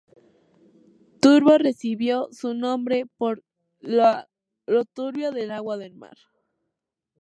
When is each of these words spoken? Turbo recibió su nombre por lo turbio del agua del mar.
Turbo 1.19 1.59
recibió 1.59 2.27
su 2.31 2.55
nombre 2.55 3.05
por 3.17 3.43
lo 3.81 4.85
turbio 4.95 5.31
del 5.31 5.51
agua 5.51 5.77
del 5.77 5.93
mar. 5.93 6.17